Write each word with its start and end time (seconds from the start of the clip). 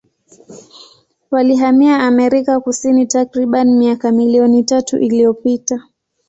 Walihamia 1.31 1.99
Amerika 1.99 2.59
Kusini 2.59 3.05
takribani 3.05 3.73
miaka 3.73 4.11
milioni 4.11 4.63
tatu 4.63 4.97
iliyopita. 4.99 5.83